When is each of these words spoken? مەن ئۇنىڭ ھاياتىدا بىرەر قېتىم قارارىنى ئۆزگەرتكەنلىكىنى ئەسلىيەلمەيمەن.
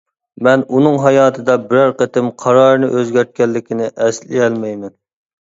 مەن 0.45 0.61
ئۇنىڭ 0.77 0.95
ھاياتىدا 1.03 1.57
بىرەر 1.65 1.93
قېتىم 1.99 2.31
قارارىنى 2.45 2.91
ئۆزگەرتكەنلىكىنى 3.01 3.93
ئەسلىيەلمەيمەن. 4.09 4.99